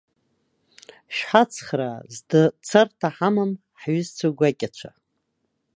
Шәҳацхраа, 1.15 1.99
зда 2.15 2.41
царҭа 2.67 3.09
ҳамам, 3.15 3.51
ҳҩызцәа 3.79 4.29
гәакьацәа! 4.37 4.91